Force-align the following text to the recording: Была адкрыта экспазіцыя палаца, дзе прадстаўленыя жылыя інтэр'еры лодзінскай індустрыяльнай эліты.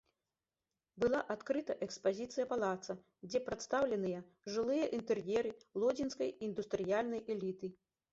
Была 1.01 1.17
адкрыта 1.33 1.73
экспазіцыя 1.85 2.45
палаца, 2.53 2.95
дзе 3.29 3.41
прадстаўленыя 3.49 4.21
жылыя 4.55 4.87
інтэр'еры 5.01 5.51
лодзінскай 5.85 6.33
індустрыяльнай 6.49 7.21
эліты. 7.37 7.71